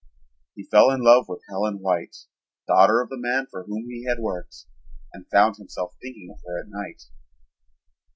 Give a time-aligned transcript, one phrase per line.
[0.55, 2.15] He fell in love with Helen White,
[2.67, 4.65] daughter of the man for whom he had worked,
[5.13, 7.03] and found himself thinking of her at night.